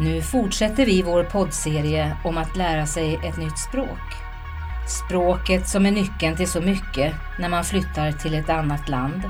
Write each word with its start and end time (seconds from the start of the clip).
Nu 0.00 0.22
fortsätter 0.22 0.86
vi 0.86 1.02
vår 1.02 1.24
poddserie 1.24 2.16
om 2.24 2.38
att 2.38 2.56
lära 2.56 2.86
sig 2.86 3.20
ett 3.24 3.36
nytt 3.36 3.58
språk. 3.58 4.14
Språket 4.88 5.68
som 5.68 5.86
är 5.86 5.90
nyckeln 5.90 6.36
till 6.36 6.48
så 6.48 6.60
mycket 6.60 7.14
när 7.38 7.48
man 7.48 7.64
flyttar 7.64 8.12
till 8.12 8.34
ett 8.34 8.50
annat 8.50 8.88
land. 8.88 9.22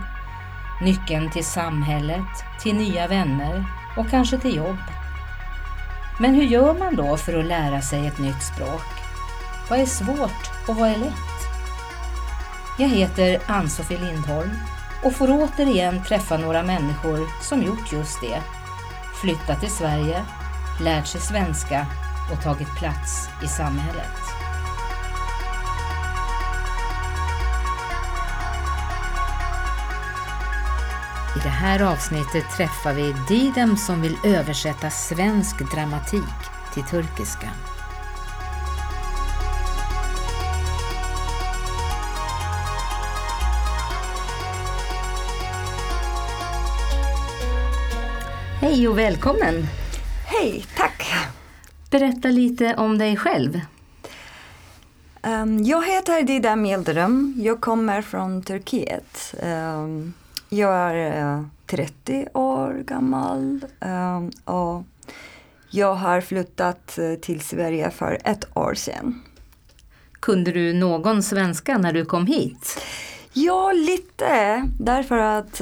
Nyckeln 0.82 1.30
till 1.30 1.44
samhället, 1.44 2.44
till 2.62 2.74
nya 2.74 3.08
vänner 3.08 3.64
och 3.96 4.10
kanske 4.10 4.38
till 4.38 4.56
jobb. 4.56 4.78
Men 6.20 6.34
hur 6.34 6.44
gör 6.44 6.74
man 6.74 6.96
då 6.96 7.16
för 7.16 7.38
att 7.38 7.46
lära 7.46 7.80
sig 7.80 8.06
ett 8.06 8.18
nytt 8.18 8.42
språk? 8.42 8.86
Vad 9.70 9.78
är 9.78 9.86
svårt 9.86 10.68
och 10.68 10.76
vad 10.76 10.88
är 10.88 10.98
lätt? 10.98 11.38
Jag 12.78 12.88
heter 12.88 13.38
Ann-Sofie 13.46 13.98
Lindholm 13.98 14.50
och 15.04 15.12
får 15.12 15.30
återigen 15.30 16.04
träffa 16.04 16.36
några 16.36 16.62
människor 16.62 17.42
som 17.42 17.62
gjort 17.62 17.92
just 17.92 18.20
det. 18.20 18.42
Flyttat 19.20 19.60
till 19.60 19.70
Sverige, 19.70 20.24
lärt 20.80 21.06
sig 21.06 21.20
svenska 21.20 21.86
och 22.32 22.42
tagit 22.42 22.76
plats 22.78 23.28
i 23.44 23.46
samhället. 23.46 24.28
I 31.36 31.40
det 31.42 31.48
här 31.48 31.92
avsnittet 31.92 32.44
träffar 32.56 32.92
vi 32.92 33.14
Didem 33.28 33.76
som 33.76 34.02
vill 34.02 34.16
översätta 34.24 34.90
svensk 34.90 35.70
dramatik 35.74 36.22
till 36.74 36.82
turkiska. 36.82 37.50
Hej 48.60 48.88
och 48.88 48.98
välkommen! 48.98 49.66
Hej, 50.40 50.64
tack! 50.76 51.12
Berätta 51.90 52.28
lite 52.28 52.74
om 52.74 52.98
dig 52.98 53.16
själv. 53.16 53.60
Um, 55.22 55.64
jag 55.64 55.86
heter 55.86 56.22
Didem 56.22 56.66
Yildirim. 56.66 57.34
Jag 57.36 57.60
kommer 57.60 58.02
från 58.02 58.42
Turkiet. 58.42 59.34
Um, 59.42 60.14
jag 60.48 60.74
är 60.74 61.36
uh, 61.36 61.44
30 61.66 62.28
år 62.32 62.82
gammal 62.86 63.60
um, 63.80 64.30
och 64.44 64.84
jag 65.70 65.94
har 65.94 66.20
flyttat 66.20 66.98
uh, 66.98 67.14
till 67.14 67.40
Sverige 67.40 67.90
för 67.90 68.18
ett 68.24 68.56
år 68.56 68.74
sedan. 68.74 69.22
Kunde 70.20 70.52
du 70.52 70.72
någon 70.72 71.22
svenska 71.22 71.78
när 71.78 71.92
du 71.92 72.04
kom 72.04 72.26
hit? 72.26 72.80
Ja, 73.32 73.72
lite. 73.72 74.62
Därför 74.78 75.18
att 75.18 75.60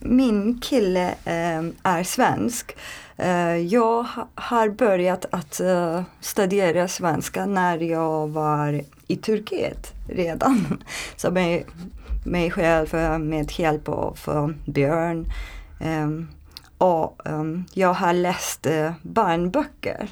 min 0.00 0.60
kille 0.60 1.14
är 1.24 2.04
svensk. 2.04 2.76
Uh, 3.20 3.56
jag 3.56 4.06
har 4.34 4.68
börjat 4.68 5.26
att 5.30 5.60
uh, 5.60 6.02
studera 6.20 6.88
svenska 6.88 7.46
när 7.46 7.78
jag 7.78 8.28
var 8.28 8.82
i 9.06 9.16
Turkiet 9.16 9.92
redan. 10.08 10.82
Så 11.16 11.30
med 11.30 11.64
mig 12.24 12.50
själv 12.50 12.94
uh, 12.94 13.18
med 13.18 13.52
hjälp 13.58 13.88
av 13.88 14.54
Björn. 14.66 15.26
Um, 15.80 16.28
och 16.78 17.22
jag 17.72 17.94
har 17.94 18.12
läst 18.12 18.66
barnböcker 19.02 20.08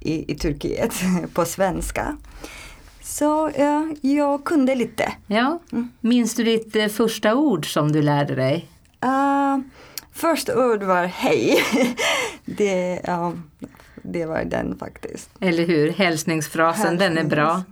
i, 0.00 0.32
i 0.32 0.34
Turkiet 0.34 0.94
på 1.34 1.44
svenska. 1.44 2.16
Så 3.06 3.50
ja, 3.56 3.88
jag 4.00 4.44
kunde 4.44 4.74
lite. 4.74 5.12
Ja. 5.26 5.58
Mm. 5.72 5.88
Minns 6.00 6.34
du 6.34 6.44
ditt 6.44 6.76
eh, 6.76 6.88
första 6.88 7.34
ord 7.34 7.72
som 7.72 7.92
du 7.92 8.02
lärde 8.02 8.34
dig? 8.34 8.68
Uh, 9.04 9.58
första 10.16 10.66
ord 10.66 10.82
var 10.82 11.06
hej. 11.06 11.64
det, 12.44 13.00
uh, 13.08 13.30
det 14.02 14.26
var 14.26 14.44
den 14.44 14.78
faktiskt. 14.78 15.30
Eller 15.40 15.66
hur, 15.66 15.92
hälsningsfrasen, 15.92 16.86
Hälsnings. 16.86 17.16
den 17.16 17.26
är 17.26 17.30
bra. 17.30 17.62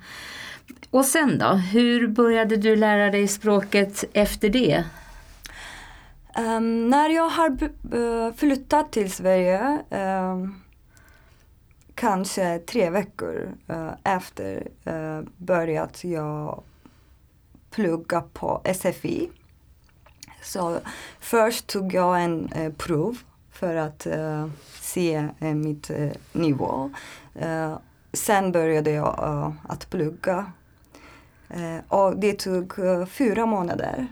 Och 0.91 1.05
sen 1.05 1.39
då, 1.39 1.47
hur 1.47 2.09
började 2.09 2.57
du 2.57 2.77
lära 2.77 3.11
dig 3.11 3.29
språket 3.29 4.05
efter 4.13 4.49
det? 4.49 4.85
Um, 6.39 6.89
när 6.91 7.09
jag 7.09 7.29
har 7.29 8.33
flyttat 8.37 8.93
till 8.93 9.13
Sverige 9.13 9.79
um, 9.91 10.63
kanske 11.95 12.59
tre 12.59 12.91
veckor 12.91 13.49
uh, 13.71 13.91
efter 14.05 14.69
uh, 14.89 15.29
börjat 15.37 16.05
jag 16.05 16.63
plugga 17.71 18.21
på 18.21 18.63
SFI. 18.75 19.31
Så 20.45 20.79
först 21.21 21.67
tog 21.67 21.95
jag 21.95 22.23
en 22.23 22.53
uh, 22.57 22.73
prov 22.73 23.19
för 23.53 23.77
att 23.77 24.07
uh, 24.07 24.49
se 24.81 25.29
uh, 25.43 25.55
mitt 25.55 25.91
uh, 25.91 26.11
nivå. 26.33 26.91
sen 28.13 28.53
började 28.53 28.91
jag 28.91 29.55
att 29.63 29.91
plugga. 29.91 30.53
och 31.89 32.17
det 32.17 32.39
tog 32.39 32.73
fyra 33.09 33.47
månader 33.47 34.07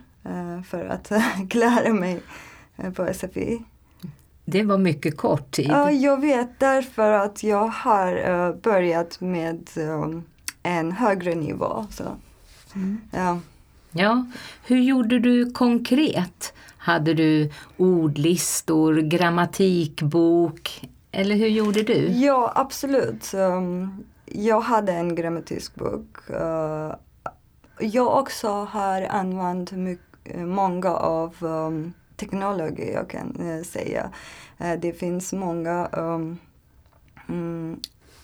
för 0.66 0.86
att 0.86 1.12
klara 1.50 1.92
mig 1.92 2.20
på 2.94 3.14
SFI. 3.14 3.62
Det 4.44 4.62
var 4.62 4.78
mycket 4.78 5.16
kort 5.16 5.50
tid. 5.50 5.68
Ja, 5.68 5.90
jag 5.90 6.20
vet 6.20 6.60
därför 6.60 7.12
att 7.12 7.42
jag 7.42 7.66
har 7.66 8.52
börjat 8.52 9.20
med 9.20 9.70
en 10.62 10.92
högre 10.92 11.34
nivå. 11.34 11.86
Så. 11.90 12.04
Mm. 12.74 13.00
Ja 13.10 13.38
ja. 13.92 14.26
Hur 14.64 14.78
gjorde 14.78 15.18
du 15.18 15.50
konkret? 15.50 16.52
Hade 16.78 17.14
du 17.14 17.50
ordlistor, 17.76 18.94
grammatikbok 18.94 20.88
eller 21.12 21.36
hur 21.36 21.48
gjorde 21.48 21.82
du? 21.82 22.06
Ja, 22.06 22.52
absolut. 22.54 23.34
Ehm, 23.34 24.04
jag 24.26 24.60
hade 24.60 24.92
en 24.92 25.14
grammatikbok. 25.14 26.26
bok. 26.26 26.30
Eh, 26.30 26.94
jag 27.80 28.18
också 28.18 28.48
har 28.48 29.02
använt 29.02 29.72
mycket, 29.72 30.38
många 30.38 30.90
av 30.90 31.34
ehm, 31.42 31.92
teknologi 32.16 32.92
jag 32.94 33.10
kan 33.10 33.36
eh, 33.40 33.62
säga. 33.62 34.10
Eh, 34.58 34.80
det 34.80 34.92
finns 34.92 35.32
många 35.32 35.88
um, 35.92 36.38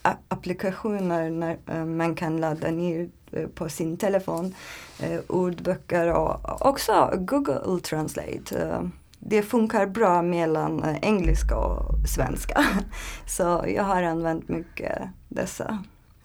applikationer 0.03 1.31
när 1.31 1.59
eh, 1.67 1.85
man 1.85 2.15
kan 2.15 2.37
ladda 2.37 2.71
ner 2.71 3.09
eh, 3.33 3.47
på 3.47 3.69
sin 3.69 3.97
telefon. 3.97 4.55
Eh, 5.01 5.21
ordböcker 5.27 6.13
och 6.13 6.67
också 6.67 7.13
Google 7.17 7.81
Translate. 7.81 8.91
det 9.19 9.43
funkar 9.43 9.87
bra 9.87 10.23
mellan 10.23 10.97
engelska 11.03 11.57
och 11.57 12.09
svenska. 12.09 12.65
Så 13.27 13.65
jag 13.69 13.85
har 13.85 14.03
använt 14.03 14.49
mycket 14.49 15.03
dessa. 15.29 15.85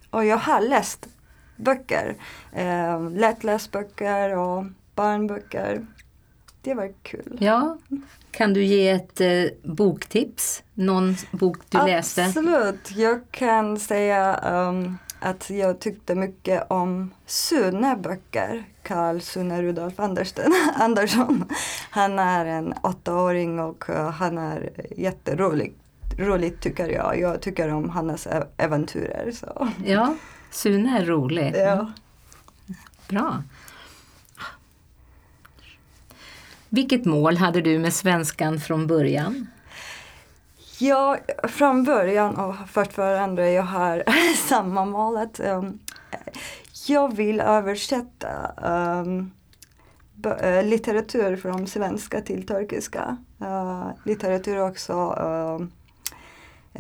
Och 0.10 0.26
jag 0.26 0.38
har 0.38 0.62
läst 0.62 1.08
böcker. 1.56 2.16
lättläst 2.52 3.20
lättläsböcker 3.20 4.38
och 4.38 4.66
barnböcker 4.96 5.86
det 6.64 6.74
var 6.74 6.94
kul. 7.02 7.38
Ja. 7.40 7.78
Kan 8.32 8.54
du 8.54 8.64
ge 8.64 8.90
ett 8.90 9.22
eh, 9.22 9.46
boktips? 9.64 10.64
Någon 10.74 11.16
bok 11.32 11.58
du 11.70 11.78
Absolut. 11.78 11.96
läste? 11.96 12.26
Absolut. 12.26 12.92
Jag 12.96 13.22
kan 13.32 13.80
säga 13.80 14.40
um, 14.70 14.98
att 15.20 15.50
jag 15.50 15.80
tyckte 15.80 16.16
mycket 16.16 16.72
om 16.72 17.14
Sune 17.26 17.96
böcker. 17.96 18.64
Carl 18.84 19.22
Sune 19.22 19.62
Rudolf 19.62 20.00
Andersson. 20.80 21.46
Han 21.90 22.20
är 22.20 22.46
en 22.46 22.74
åttaåring 22.84 23.60
och 23.60 23.90
uh, 23.90 24.10
han 24.10 24.38
är 24.38 24.70
jätterolig. 24.98 25.74
Roligt 26.18 26.62
tycker 26.62 26.90
jag. 26.90 27.20
Jag 27.20 27.42
tycker 27.42 27.70
om 27.70 27.90
hans 27.90 28.28
äventyrer. 28.58 29.32
Så. 29.32 29.70
Ja, 29.86 30.16
Sune 30.52 31.00
är 31.00 31.06
rolig. 31.06 31.54
Ja. 31.56 31.92
Bra. 33.08 33.44
Vilket 36.74 37.06
mål 37.06 37.38
hade 37.38 37.62
du 37.62 37.80
med 37.80 37.94
svenskan 37.94 38.60
från 38.60 38.88
början? 38.88 39.48
Ja, 40.80 41.18
från 41.44 41.84
början 41.84 42.36
och 42.36 42.56
fortfarande 42.70 43.52
jag 43.52 43.64
har 43.64 44.04
samma 44.50 44.86
målet. 44.86 45.40
Um, 45.40 45.80
jag 46.88 47.16
vill 47.16 47.40
översätta 47.40 48.52
um, 49.06 49.32
litteratur 50.64 51.36
från 51.36 51.68
svenska 51.68 52.22
till 52.22 52.48
turkiska. 52.48 53.18
Uh, 53.42 53.90
litteratur 54.06 54.62
också 54.62 54.94
uh, 54.94 55.68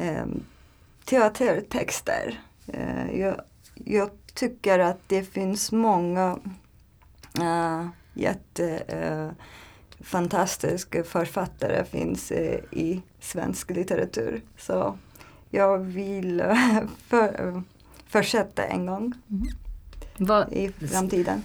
um, 0.06 0.44
teatertexter. 1.06 2.42
Uh, 2.74 3.20
jag, 3.20 3.42
jag, 3.74 4.10
tycker 4.34 4.80
att 4.80 5.00
det 5.08 5.24
finns 5.24 5.72
många 5.72 6.38
uh, 7.40 7.88
jätte 8.14 8.84
uh, 10.04 10.06
fantastisk 10.06 11.06
författare 11.06 11.86
finns 11.86 12.32
i 12.72 13.02
svensk 13.20 13.70
litteratur. 13.70 14.42
Så 14.58 14.98
jag 15.56 15.78
vill 15.80 16.40
eh, 16.40 16.84
för, 17.08 17.48
eh, 17.48 17.62
fortsätta 18.08 18.66
en 18.66 18.86
gång 18.86 19.14
mm. 20.20 20.52
I 20.52 20.70
framtiden. 20.88 21.42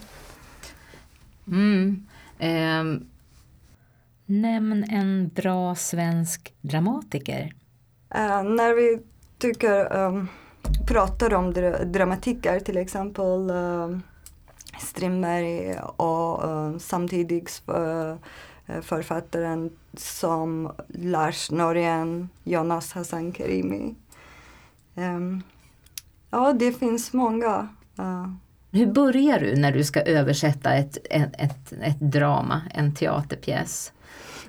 Mm. 1.46 2.06
Eh, 2.38 3.00
nämn 4.26 4.84
en 4.84 5.28
bra 5.28 5.75
svensk 5.75 6.55
dramatiker. 6.60 7.52
Uh, 8.14 8.43
när 8.43 8.75
vi 8.75 9.00
tycker, 9.38 9.96
um, 9.96 10.28
pratar 10.87 11.34
om 11.34 11.52
dra 11.52 11.84
dramatiker 11.84 12.60
till 12.60 12.76
exempel 12.76 13.50
uh, 13.50 13.99
Strindberg 14.79 15.79
och 15.79 16.45
uh, 16.45 16.79
samtidigt 16.79 17.63
uh, 17.69 18.15
författaren 18.83 19.71
som 19.97 20.73
Lars 20.89 21.51
Norén, 21.51 22.29
Jonas 22.45 22.93
Hassan 22.93 23.33
Karimi. 23.33 23.95
Um, 24.95 25.43
ja, 26.31 26.53
det 26.53 26.73
finns 26.73 27.13
många. 27.13 27.69
Uh. 27.99 28.33
Hur 28.71 28.87
börjar 28.87 29.41
du 29.41 29.57
när 29.57 29.73
du 29.73 29.85
ska 29.85 30.01
översätta 30.01 30.75
ett, 30.75 30.99
ett, 31.11 31.33
ett, 31.39 31.73
ett 31.73 32.01
drama, 32.01 32.63
en 32.75 32.95
teaterpjäs? 32.95 33.93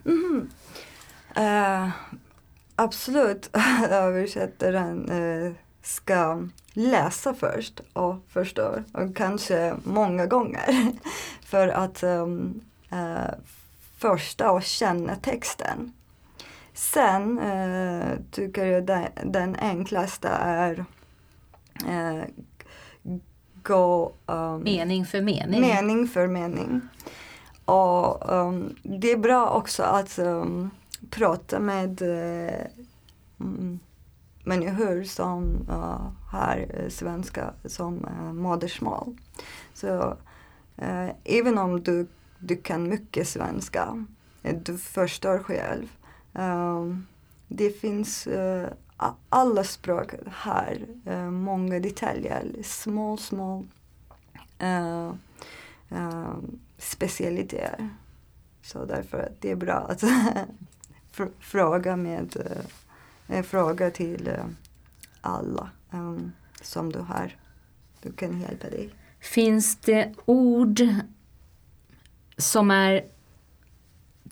Mm 0.05 0.49
absolut, 2.79 3.49
översättaren 3.89 5.09
ska 5.81 6.47
läsa 6.73 7.33
först 7.33 7.81
och 7.93 8.15
förstå, 8.27 8.83
och 8.93 9.15
kanske 9.15 9.75
många 9.83 10.25
gånger. 10.25 10.91
för 11.41 11.67
att 11.67 12.03
um, 12.03 12.61
uh, 12.93 13.33
första 13.97 14.51
och 14.51 14.63
känna 14.63 15.15
texten. 15.15 15.93
Sen 16.73 17.39
uh, 17.39 18.17
tycker 18.31 18.65
jag 18.65 18.85
den, 18.85 19.07
den 19.23 19.55
enklaste 19.55 20.27
är 20.27 20.85
uh, 21.87 22.23
gå... 23.63 24.13
Um, 24.25 24.63
mening 24.63 25.05
för 25.05 25.21
mening. 25.21 25.61
Mening 25.61 26.07
för 26.07 26.27
mening. 26.27 26.81
Och 27.65 28.33
um, 28.33 28.75
det 28.83 29.11
är 29.11 29.17
bra 29.17 29.49
också 29.49 29.83
att 29.83 30.19
prata 31.09 31.59
med 31.59 32.01
uh, 32.01 32.51
människor 34.43 35.03
som 35.03 35.65
eh, 35.69 35.75
uh, 35.75 36.11
har 36.31 36.65
eh, 36.73 36.89
svenska 36.89 37.53
som 37.65 38.05
uh, 38.05 38.33
modersmål. 38.33 39.17
Så 39.73 40.17
uh, 40.81 41.09
även 41.23 41.57
om 41.57 41.83
du, 41.83 42.07
du 42.39 42.55
kan 42.55 42.89
mycket 42.89 43.27
svenska, 43.27 44.05
du 44.41 44.77
förstår 44.77 45.39
själv. 45.39 45.87
Det 47.47 47.69
finns 47.69 48.27
uh, 48.27 48.67
alla 49.29 49.63
språk 49.63 50.13
har 50.31 50.77
uh, 51.07 51.29
många 51.31 51.79
detaljer, 51.79 52.45
små, 52.63 53.17
små 53.17 53.65
uh, 54.63 55.13
uh, 55.91 56.37
specialiteter. 56.77 57.89
Så 58.61 58.85
därför 58.85 59.19
att 59.19 59.41
det 59.41 59.51
är 59.51 59.55
bra 59.55 59.73
att 59.73 60.03
fråga 61.39 61.95
med 61.95 62.37
fråga 63.43 63.91
till 63.91 64.29
alla 65.21 65.69
um, 65.91 66.31
som 66.61 66.91
du 66.91 66.99
har. 66.99 67.35
Du 68.01 68.11
kan 68.11 68.41
hjälpa 68.41 68.69
dig. 68.69 68.89
Finns 69.19 69.77
det 69.77 70.13
ord 70.25 70.81
som 72.37 72.71
är 72.71 73.05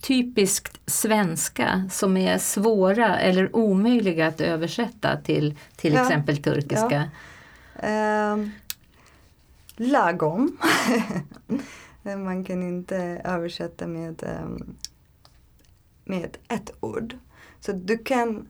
typiskt 0.01 0.79
svenska 0.85 1.89
som 1.91 2.17
är 2.17 2.37
svåra 2.37 3.19
eller 3.19 3.55
omöjliga 3.55 4.27
att 4.27 4.41
översätta 4.41 5.17
till 5.17 5.57
till 5.75 5.93
ja. 5.93 6.01
exempel 6.01 6.37
turkiska? 6.37 7.09
Ja. 7.81 8.33
Uh, 8.33 8.47
lagom. 9.75 10.57
Man 12.03 12.43
kan 12.43 12.63
inte 12.63 12.97
översätta 13.23 13.87
med, 13.87 14.23
um, 14.43 14.75
med 16.03 16.37
ett 16.47 16.71
ord. 16.79 17.15
Så 17.59 17.71
du 17.71 17.97
kan, 17.97 18.47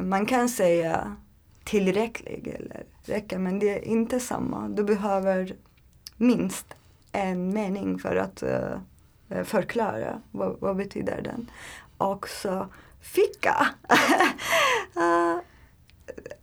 man 0.00 0.26
kan 0.26 0.48
säga 0.48 1.16
tillräcklig 1.64 2.48
eller 2.48 2.84
räcker 3.04 3.38
men 3.38 3.58
det 3.58 3.78
är 3.78 3.84
inte 3.84 4.20
samma. 4.20 4.68
Du 4.68 4.84
behöver 4.84 5.56
minst 6.16 6.66
en 7.12 7.54
mening 7.54 7.98
för 7.98 8.16
att 8.16 8.42
uh, 8.42 9.44
förklara 9.44 10.22
vad, 10.30 10.56
vad 10.60 10.76
betyder 10.76 11.22
den. 11.22 11.50
Också 11.98 12.68
ficka. 13.00 13.66
uh, 14.96 15.40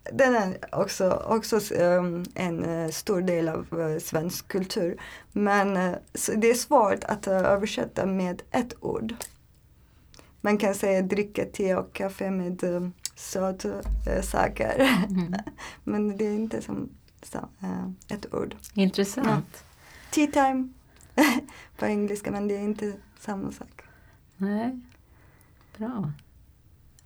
den 0.14 0.36
är 0.36 0.58
också, 0.72 1.24
också 1.28 1.76
um, 1.76 2.26
en 2.36 2.66
uh, 2.66 2.90
stor 2.90 3.22
del 3.22 3.50
av 3.50 3.74
uh, 3.74 4.00
svensk 4.00 4.48
kultur. 4.48 5.02
Men 5.32 5.78
uh, 5.78 5.96
det 6.36 6.50
är 6.50 6.54
svårt 6.54 7.04
att 7.04 7.28
översätta 7.28 8.06
med 8.06 8.42
ett 8.52 8.74
ord. 8.80 9.14
Man 10.42 10.58
kan 10.58 10.76
säga 10.76 11.02
dricka 11.02 11.46
te 11.46 11.76
och 11.76 11.94
kaffe 11.94 12.32
med 12.32 12.64
ehm, 12.64 12.94
uh, 13.66 13.82
sötsaker. 14.04 14.80
Mm. 15.10 15.34
Men 15.84 16.18
det 16.18 16.26
är 16.26 16.36
inte 16.36 16.62
som 16.62 16.90
ett 18.08 18.34
ord. 18.34 18.56
Intressant. 18.74 19.46
Ja. 19.54 19.60
Tea 20.12 20.28
time 20.28 20.70
på 21.78 21.86
engelska 21.86 22.32
men 22.32 22.48
det 22.48 22.56
är 22.56 22.62
inte 22.62 22.94
samma 23.20 23.52
sak. 23.52 23.82
Nej, 24.38 24.80
bra. 25.78 26.12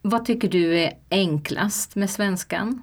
Vad 0.02 0.26
tycker 0.26 0.50
du 0.50 0.80
är 0.80 0.98
enklast 1.10 1.96
med 1.96 2.10
svenskan? 2.10 2.82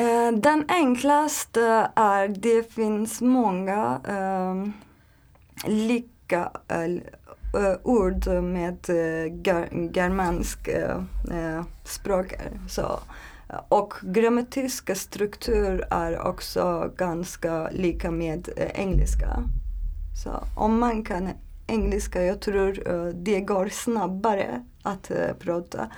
Uh, 0.00 0.38
den 0.38 0.64
enklaste 0.68 1.90
är, 1.96 2.28
det 2.28 2.72
finns 2.72 3.20
många 3.20 4.00
uh, 4.08 4.70
lika 5.66 6.50
Eh, 7.56 7.76
ord 7.82 8.26
med 8.26 8.90
uh, 8.90 9.90
germansk 9.92 10.68
eh, 10.68 11.62
språk. 11.84 12.34
Så, 12.68 13.00
och 13.68 13.94
grammatiska 14.02 14.94
struktur 14.94 15.86
är 15.90 16.26
också 16.26 16.92
ganska 16.96 17.68
lika 17.70 18.10
med 18.10 18.48
engelska. 18.74 19.42
Så 20.24 20.44
om 20.56 20.78
man 20.78 21.04
kan 21.04 21.28
engelska, 21.66 22.22
jag 22.22 22.40
tror 22.40 22.88
uh, 22.88 23.06
det 23.14 23.40
går 23.40 23.68
snabbare 23.68 24.64
att 24.82 25.10
uh, 25.10 25.32
prata. 25.38 25.90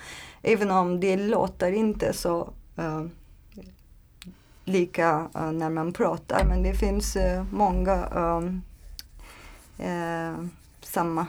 Även 0.42 0.70
om 0.70 1.00
det 1.00 1.16
låter 1.16 1.72
inte 1.72 2.12
så 2.12 2.52
uh, 2.78 3.06
lika 4.64 5.28
när 5.52 5.70
man 5.70 5.92
pratar. 5.92 6.44
Men 6.48 6.62
det 6.62 6.74
finns 6.74 7.16
många 7.50 8.08
samma 10.86 11.26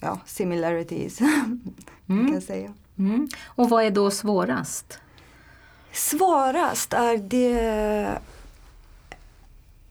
ja, 0.00 0.18
similarities, 0.26 1.20
mm. 2.08 2.32
kan 2.32 2.40
säga. 2.40 2.74
Mm. 2.98 3.28
Och 3.44 3.70
vad 3.70 3.84
är 3.84 3.90
då 3.90 4.10
svårast? 4.10 4.98
Svårast 5.92 6.92
är 6.92 7.16
det 7.16 8.18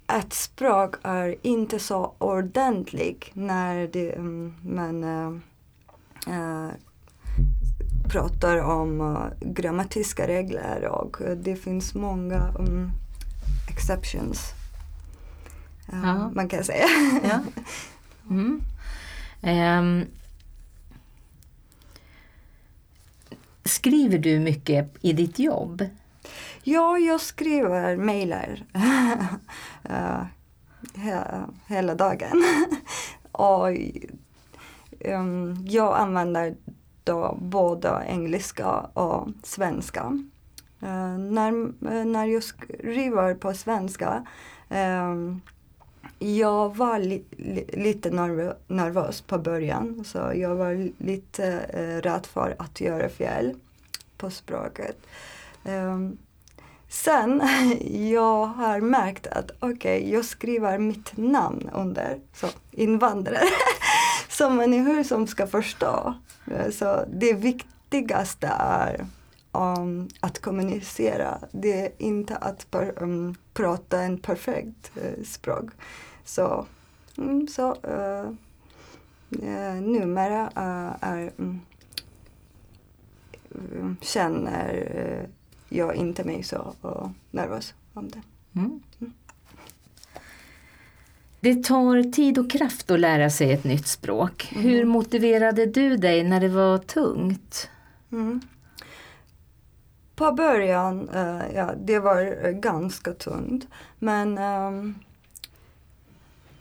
ett 0.07 0.33
språk 0.33 0.95
är 1.03 1.35
inte 1.41 1.79
så 1.79 2.13
ordentligt 2.17 3.25
när 3.33 3.87
det, 3.87 4.11
mm, 4.11 4.53
man 4.61 5.03
äh, 6.27 6.69
pratar 8.09 8.57
om 8.57 9.01
äh, 9.01 9.47
grammatiska 9.49 10.27
regler 10.27 10.85
och 10.85 11.17
det 11.37 11.55
finns 11.55 11.93
många 11.93 12.53
um, 12.59 12.91
exceptions. 13.69 14.53
Ja. 15.91 16.29
Man 16.29 16.49
kan 16.49 16.63
säga. 16.63 16.87
Ja. 17.23 17.39
Mm. 18.29 18.61
Um, 19.41 20.05
skriver 23.63 24.17
du 24.17 24.39
mycket 24.39 24.95
i 25.01 25.13
ditt 25.13 25.39
jobb? 25.39 25.85
Ja, 26.63 26.97
jag 26.97 27.21
skriver 27.21 27.97
mejlar 27.97 28.63
uh, 29.89 30.23
hela 31.67 31.95
dagen. 31.95 32.43
och 33.31 33.69
um, 34.99 35.65
jag 35.67 35.97
använder 35.97 36.55
då 37.03 37.37
både 37.41 38.05
engelska 38.07 38.69
och 38.79 39.27
svenska. 39.43 40.03
Uh, 40.83 41.17
när, 41.17 41.51
uh, 41.51 42.05
när 42.05 42.25
jag 42.25 42.43
skriver 42.43 43.35
på 43.35 43.53
svenska 43.53 44.25
um, 44.69 45.41
jag 46.19 46.75
var 46.75 46.99
li, 46.99 47.23
li, 47.29 47.65
lite 47.73 48.09
nervös 48.67 49.21
på 49.21 49.37
början 49.37 50.03
så 50.05 50.31
jag 50.35 50.55
var 50.55 50.91
lite 51.03 51.45
eh, 51.69 52.01
rädd 52.01 52.25
för 52.25 52.55
att 52.59 52.81
göra 52.81 53.09
fel 53.09 53.55
på 54.17 54.29
språket. 54.29 54.97
Um, 55.63 56.17
Sen 56.89 57.41
jag 58.11 58.45
har 58.45 58.81
märkt 58.81 59.27
att 59.27 59.51
okej, 59.59 59.73
okay, 59.73 60.11
jag 60.11 60.25
skriver 60.25 60.77
mitt 60.77 61.17
namn 61.17 61.69
under, 61.73 62.19
så 62.33 62.47
invandrare. 62.71 63.39
som 64.29 64.55
människor 64.55 65.03
som 65.03 65.27
ska 65.27 65.47
förstå. 65.47 66.13
Eh, 66.51 66.71
så 66.71 67.05
det 67.13 67.33
viktigaste 67.33 68.47
är 68.59 69.05
um, 69.55 70.09
att 70.19 70.41
kommunicera. 70.41 71.39
Det 71.51 71.85
är 71.85 71.91
inte 71.97 72.35
att 72.35 72.71
per, 72.71 73.03
um, 73.03 73.35
prata 73.53 74.01
en 74.01 74.17
perfekt 74.17 74.91
uh, 74.97 75.23
språk. 75.23 75.65
Så, 76.25 76.65
um, 77.17 77.47
så 77.47 77.71
uh, 77.71 78.29
uh, 79.43 79.81
numera 79.81 80.49
är 81.01 81.31
um, 81.37 81.61
eh, 83.51 83.93
känner 84.01 85.27
jag 85.69 85.95
inte 85.95 86.23
mig 86.23 86.43
så 86.43 86.75
nervös 87.31 87.73
om 87.93 88.09
det. 88.09 88.21
Mm. 88.59 88.79
Mm. 88.99 89.13
Det 91.39 91.63
tar 91.63 92.11
tid 92.11 92.37
och 92.37 92.51
kraft 92.51 92.91
att 92.91 92.99
lära 92.99 93.29
sig 93.29 93.51
ett 93.51 93.63
nytt 93.63 93.87
språk. 93.87 94.51
Mm. 94.51 94.63
Hur 94.63 94.85
motiverade 94.85 95.65
du 95.65 95.97
dig 95.97 96.23
när 96.23 96.39
det 96.39 96.47
var 96.47 96.77
tungt? 96.77 97.69
Mm. 98.11 98.41
På 100.15 100.31
början, 100.31 101.09
uh, 101.09 101.55
ja, 101.55 101.71
det 101.77 101.99
var 101.99 102.51
ganska 102.51 103.13
tungt. 103.13 103.67
Men 103.99 104.37
um, 104.37 104.95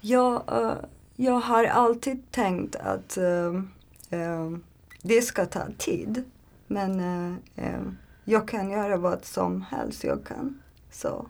jag, 0.00 0.42
uh, 0.52 0.74
jag 1.16 1.40
har 1.40 1.64
alltid 1.64 2.30
tänkt 2.30 2.76
att 2.76 3.18
uh, 3.18 3.62
det 5.02 5.22
ska 5.22 5.46
ta 5.46 5.66
tid. 5.78 6.24
Men 6.66 7.00
eh, 7.56 7.80
jag 8.24 8.48
kan 8.48 8.70
göra 8.70 8.96
vad 8.96 9.24
som 9.24 9.62
helst 9.62 10.04
jag 10.04 10.24
kan. 10.24 10.62
Så, 10.90 11.26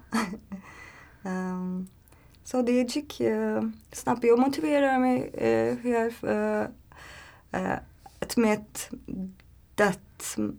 um, 1.22 1.88
så 2.44 2.62
det 2.62 2.72
gick 2.72 3.20
uh, 3.20 3.62
snabbt. 3.92 4.24
Jag 4.24 4.38
motiverar 4.38 4.98
mig 4.98 5.30
uh, 5.34 5.92
här, 5.92 6.14
uh, 6.24 6.66
uh, 7.60 7.78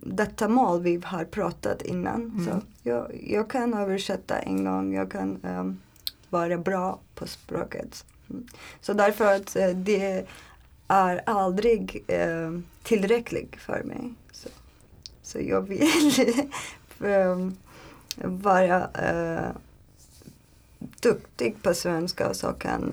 detta 0.00 0.48
mål 0.48 0.82
vi 0.82 1.00
har 1.04 1.24
pratat 1.24 1.82
innan. 1.82 2.22
Mm. 2.22 2.44
Så 2.44 2.60
jag, 2.82 3.20
jag 3.26 3.50
kan 3.50 3.74
översätta 3.74 4.38
en 4.38 4.64
gång, 4.64 4.94
jag 4.94 5.10
kan 5.10 5.38
um, 5.44 5.80
vara 6.30 6.58
bra 6.58 6.98
på 7.14 7.26
språket. 7.26 8.04
Mm. 8.30 8.46
Så 8.80 8.92
därför 8.92 9.34
att 9.34 9.56
uh, 9.56 9.68
det 9.68 10.26
är 10.88 11.22
aldrig 11.26 12.04
uh, 12.12 12.60
tillräckligt 12.82 13.56
för 13.56 13.82
mig. 13.82 14.14
Så, 14.32 14.48
så 15.22 15.38
jag 15.40 15.60
vill 15.60 15.88
um, 16.98 17.56
vara 18.42 18.78
uh, 18.78 19.56
duktig 21.00 21.62
på 21.62 21.74
svenska 21.74 22.34
så 22.34 22.52
kan 22.52 22.92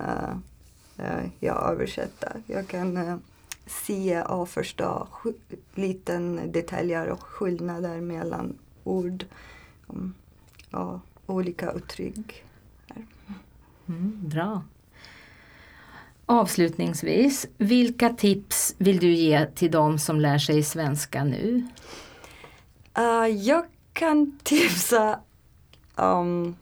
uh, 0.98 1.24
jag 1.40 1.70
översätta. 1.70 2.32
Jag 2.46 2.68
kan 2.68 3.20
se 3.66 4.22
och 4.22 4.48
förstå 4.48 5.08
liten 5.74 6.52
detaljer 6.52 7.08
och 7.08 7.22
skillnader 7.22 8.00
mellan 8.00 8.58
ord 8.84 9.24
och 10.70 11.00
olika 11.26 11.72
uttryck. 11.72 12.44
Mm, 13.88 14.20
bra. 14.28 14.62
Avslutningsvis, 16.26 17.46
vilka 17.58 18.10
tips 18.10 18.74
vill 18.78 18.98
du 18.98 19.12
ge 19.12 19.46
till 19.46 19.70
de 19.70 19.98
som 19.98 20.20
lär 20.20 20.38
sig 20.38 20.62
svenska 20.62 21.24
nu? 21.24 21.68
Uh, 22.98 23.28
jag 23.28 23.64
kan 23.92 24.38
tipsa 24.42 25.20
om 25.94 26.56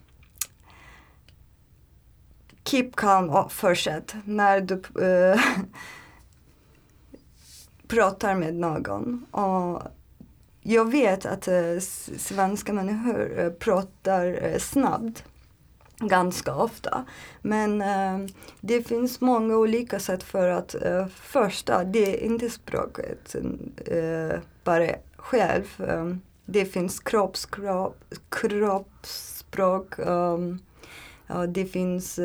keep 2.65 2.91
calm 2.95 3.29
och 3.29 3.51
fortsätt 3.51 4.15
när 4.25 4.61
du 4.61 4.75
uh, 4.75 5.41
pratar 7.93 8.35
med 8.35 8.55
någon. 8.55 9.25
Och 9.31 9.81
jag 10.61 10.91
vet 10.91 11.25
att 11.25 11.47
eh, 11.47 11.79
svenska 12.17 12.73
människor 12.73 13.39
eh, 13.39 13.49
pratar 13.49 14.39
eh, 14.43 14.57
snabbt 14.57 15.23
ganska 15.99 16.55
ofta. 16.55 17.05
Men 17.41 17.81
uh, 17.81 18.29
det 18.61 18.83
finns 18.83 19.21
många 19.21 19.57
olika 19.57 19.99
sätt 19.99 20.23
för 20.23 20.47
att 20.47 20.75
uh, 20.75 21.05
första, 21.07 21.83
det 21.83 22.23
är 22.23 22.25
inte 22.25 22.49
språket 22.49 23.35
uh, 23.91 24.39
bara 24.63 24.89
själv. 25.15 25.65
Det 26.45 26.65
finns 26.65 26.99
kroppsspråk, 26.99 27.95
ehm, 27.99 28.19
kroppsspråk 28.29 29.95
det 31.47 31.65
finns 31.65 32.19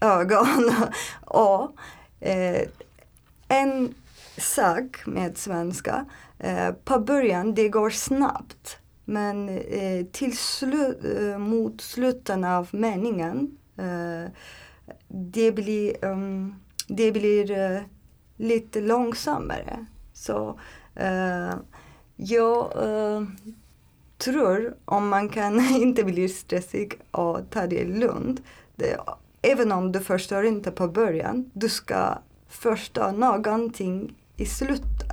ögon 0.00 0.72
och 1.24 1.72
en 3.48 3.94
sak 4.40 5.06
med 5.06 5.38
svenska, 5.38 6.04
uh, 6.44 6.72
på 6.84 7.00
början 7.00 7.54
det 7.54 7.68
går 7.68 7.90
snabbt 7.90 8.78
men 9.04 9.48
eh, 9.48 10.06
till 10.12 10.38
slu 10.38 10.94
eh, 11.18 11.38
mot 11.38 11.80
slutet 11.80 12.44
av 12.44 12.68
meningen 12.70 13.56
det 15.08 15.52
blir, 15.52 16.04
um, 16.04 16.54
det 16.88 17.12
blir 17.12 17.84
lite 18.36 18.80
långsammare. 18.80 19.86
Så 20.12 20.60
jag 22.16 22.72
tror 24.18 24.74
om 24.84 25.08
man 25.08 25.28
kan 25.28 25.60
inte 25.70 26.04
bli 26.04 26.28
stressig 26.28 26.98
och 27.10 27.50
ta 27.50 27.66
det 27.66 27.84
lugnt. 27.84 28.42
Det, 28.76 28.96
även 29.42 29.72
om 29.72 29.92
du 29.92 30.00
förstår 30.00 30.44
inte 30.44 30.70
på 30.70 30.88
början, 30.88 31.50
du 31.52 31.68
ska 31.68 32.18
förstå 32.48 33.10
någonting 33.10 34.14
i 34.40 34.46
slutet. 34.46 35.12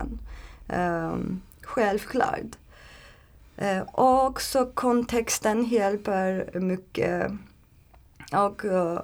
Um, 0.68 1.42
självklart. 1.62 2.58
Uh, 3.62 3.82
och 3.82 4.42
så 4.42 4.66
kontexten 4.66 5.64
hjälper 5.64 6.60
mycket. 6.60 7.32
Och 8.34 8.66
uh, 8.66 9.00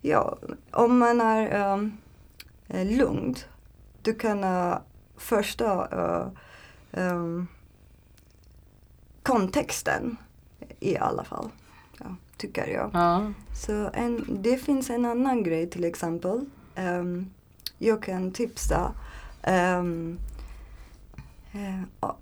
ja, 0.00 0.38
om 0.70 0.98
man 0.98 1.20
är 1.20 1.72
um, 1.72 1.98
lugn, 2.68 3.34
du 4.02 4.14
kan 4.14 4.44
uh, 4.44 4.78
förstå 5.16 5.86
um, 6.92 7.48
kontexten 9.22 10.16
i 10.80 10.96
alla 10.96 11.24
fall. 11.24 11.48
Ja, 11.98 12.16
tycker 12.36 12.66
jag. 12.66 12.90
Ja. 12.92 13.32
Så 13.54 13.90
en, 13.94 14.42
det 14.42 14.56
finns 14.56 14.90
en 14.90 15.04
annan 15.04 15.42
grej 15.42 15.70
till 15.70 15.84
exempel. 15.84 16.44
Um, 16.76 17.30
jag 17.78 18.02
kan 18.02 18.32
tipsa 18.32 18.92
Ehm, 19.42 20.18
eh, 21.52 21.60
um, 21.60 21.86
uh, 22.02 22.12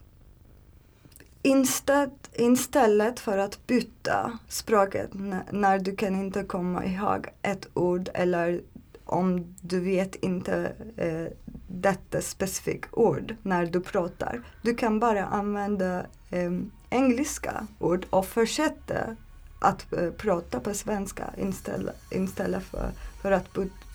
Instead, 1.43 2.11
istället 2.33 3.21
för 3.21 3.39
att 3.39 3.67
byta 3.67 4.39
språket 4.49 5.11
när 5.51 5.79
du 5.79 5.97
kan 5.97 6.15
inte 6.17 6.43
komma 6.43 6.85
ihåg 6.85 7.27
ett 7.43 7.69
ord 7.75 8.09
eller 8.15 8.61
om 9.05 9.55
du 9.61 9.81
vet 9.81 10.15
inte 10.15 10.73
uh, 11.03 11.27
detta 11.69 12.21
specifika 12.21 12.89
ord 12.93 13.37
när 13.43 13.67
du 13.67 13.81
pratar. 13.81 14.43
Du 14.63 14.75
kan 14.75 15.01
bara 15.01 15.25
använda 15.25 16.07
um, 16.31 16.71
engelska 16.91 17.67
ord 17.79 18.07
och 18.11 18.27
fortsätta 18.27 19.17
att 19.61 19.87
uh, 19.93 20.11
prata 20.11 20.61
på 20.61 20.75
svenska 20.75 21.25
istället, 21.37 21.97
istället 22.11 22.63
för, 22.63 22.91
för 23.23 23.33
att 23.33 23.49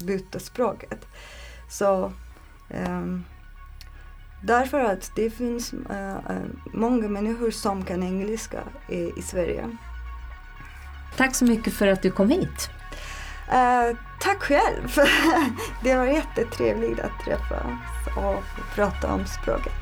byta 0.05 0.39
språket. 0.39 1.05
Så 1.69 2.11
Därför 4.45 4.79
att 4.79 5.11
det 5.15 5.29
finns 5.29 5.73
uh, 5.73 6.17
många 6.73 7.07
människor 7.07 7.51
som 7.51 7.85
kan 7.85 8.03
engelska 8.03 8.59
i, 8.89 9.19
i 9.19 9.21
Sverige. 9.21 9.77
Tack 11.17 11.35
så 11.35 11.45
mycket 11.45 11.73
för 11.73 11.87
att 11.87 12.01
du 12.01 12.11
kom 12.11 12.29
hit. 12.29 12.69
Uh, 13.47 13.97
tack 14.19 14.43
själv! 14.43 14.95
det 15.83 15.95
var 15.95 16.05
jättetrevligt 16.05 16.99
att 16.99 17.25
träffas 17.25 17.65
och 18.17 18.43
prata 18.75 19.13
om 19.13 19.25
språket. 19.25 19.73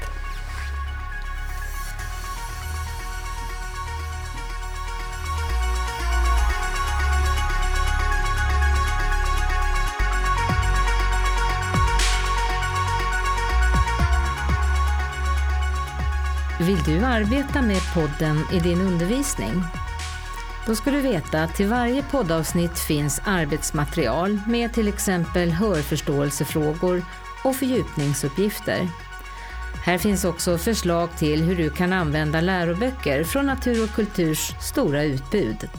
Vill 16.62 16.84
du 16.84 17.06
arbeta 17.06 17.62
med 17.62 17.82
podden 17.94 18.46
i 18.54 18.60
din 18.60 18.82
undervisning? 18.82 19.64
Då 20.68 20.76
ska 20.76 20.92
du 20.92 21.02
veta 21.02 21.44
att 21.44 21.56
till 21.56 21.68
varje 21.68 22.04
poddavsnitt 22.04 22.80
finns 22.80 23.22
arbetsmaterial 23.26 24.40
med 24.48 24.74
till 24.74 24.88
exempel 24.88 25.52
hörförståelsefrågor 25.52 27.06
och 27.44 27.56
fördjupningsuppgifter. 27.56 28.88
Här 29.86 29.98
finns 29.98 30.26
också 30.26 30.58
förslag 30.58 31.10
till 31.18 31.44
hur 31.44 31.56
du 31.56 31.70
kan 31.70 31.94
använda 31.94 32.42
läroböcker 32.42 33.24
från 33.24 33.46
Natur 33.46 33.84
och 33.84 33.96
Kulturs 33.96 34.54
stora 34.60 35.04
utbud. 35.04 35.70